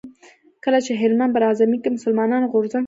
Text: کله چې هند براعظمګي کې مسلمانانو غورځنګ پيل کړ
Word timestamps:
کله 0.63 0.79
چې 0.85 0.93
هند 1.01 1.21
براعظمګي 1.33 1.79
کې 1.83 1.89
مسلمانانو 1.95 2.49
غورځنګ 2.51 2.71
پيل 2.73 2.77
کړ 2.79 2.79